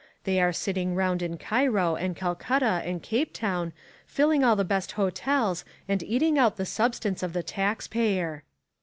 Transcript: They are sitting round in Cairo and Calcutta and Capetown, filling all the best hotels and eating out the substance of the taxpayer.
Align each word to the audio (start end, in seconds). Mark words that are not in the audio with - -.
They 0.23 0.41
are 0.41 0.51
sitting 0.51 0.95
round 0.95 1.21
in 1.21 1.37
Cairo 1.37 1.95
and 1.95 2.15
Calcutta 2.15 2.81
and 2.83 3.03
Capetown, 3.03 3.71
filling 4.07 4.43
all 4.43 4.55
the 4.55 4.65
best 4.65 4.93
hotels 4.93 5.63
and 5.87 6.01
eating 6.01 6.39
out 6.39 6.57
the 6.57 6.65
substance 6.65 7.21
of 7.21 7.33
the 7.33 7.43
taxpayer. 7.43 8.41